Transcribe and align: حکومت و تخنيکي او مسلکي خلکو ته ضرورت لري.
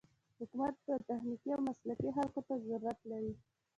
حکومت 0.39 0.75
و 0.87 0.97
تخنيکي 1.09 1.49
او 1.55 1.61
مسلکي 1.69 2.09
خلکو 2.17 2.39
ته 2.47 2.53
ضرورت 2.65 2.99
لري. 3.11 3.33